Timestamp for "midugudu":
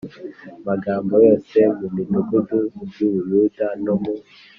1.95-2.59